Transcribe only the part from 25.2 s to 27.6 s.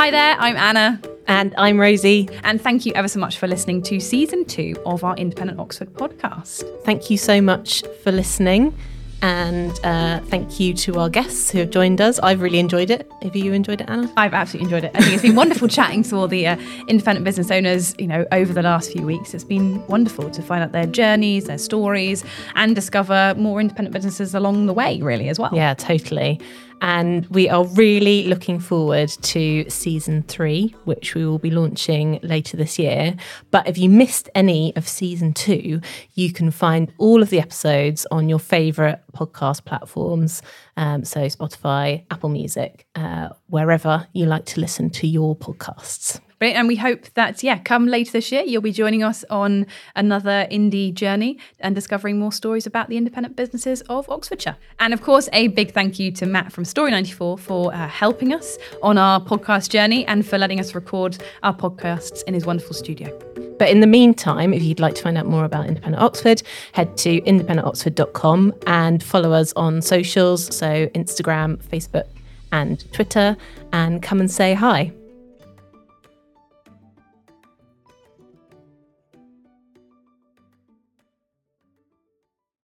as well. Yeah, totally. And we